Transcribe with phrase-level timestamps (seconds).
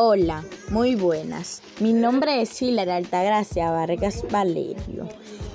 [0.00, 1.60] Hola, muy buenas.
[1.80, 5.08] Mi nombre es Hilar Altagracia Vargas Valerio.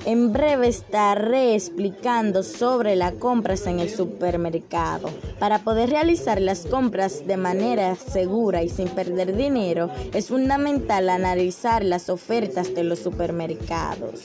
[0.05, 5.09] En breve estaré explicando sobre las compras en el supermercado.
[5.39, 11.82] Para poder realizar las compras de manera segura y sin perder dinero, es fundamental analizar
[11.86, 14.23] las ofertas de los supermercados.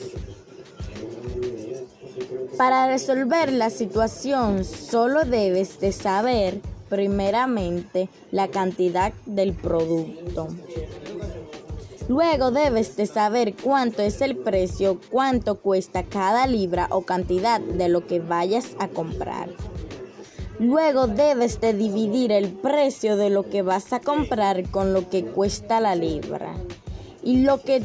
[2.57, 10.47] Para resolver la situación, solo debes de saber primeramente la cantidad del producto.
[12.07, 17.87] Luego debes de saber cuánto es el precio, cuánto cuesta cada libra o cantidad de
[17.87, 19.49] lo que vayas a comprar.
[20.59, 25.23] Luego debes de dividir el precio de lo que vas a comprar con lo que
[25.23, 26.55] cuesta la libra.
[27.21, 27.79] Y lo que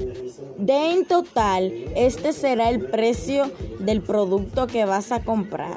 [0.59, 5.77] dé en total, este será el precio del producto que vas a comprar.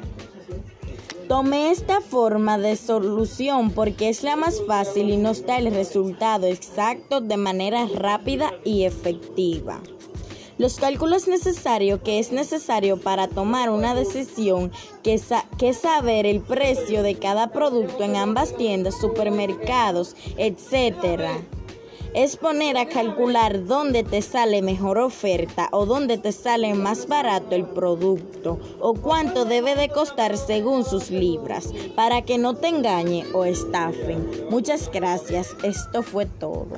[1.28, 6.46] Tomé esta forma de solución porque es la más fácil y nos da el resultado
[6.46, 9.78] exacto de manera rápida y efectiva.
[10.56, 17.02] Los cálculos necesarios que es necesario para tomar una decisión, que, es saber el precio
[17.02, 21.38] de cada producto en ambas tiendas, supermercados, etcétera
[22.14, 27.54] es poner a calcular dónde te sale mejor oferta o dónde te sale más barato
[27.54, 33.24] el producto o cuánto debe de costar según sus libras para que no te engañe
[33.34, 34.48] o estafen.
[34.50, 36.76] Muchas gracias, esto fue todo.